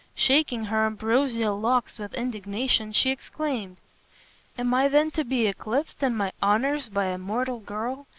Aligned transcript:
Shaking 0.15 0.65
her 0.65 0.87
ambrosial 0.87 1.59
locks 1.59 1.99
with 1.99 2.15
indignation, 2.15 2.91
she 2.91 3.11
exclaimed, 3.11 3.77
"Am 4.57 4.73
I 4.73 4.87
then 4.87 5.11
to 5.11 5.23
be 5.23 5.45
eclipsed 5.45 6.01
in 6.01 6.17
my 6.17 6.31
honors 6.41 6.89
by 6.89 7.05
a 7.05 7.19
mortal 7.19 7.59
girl? 7.59 8.07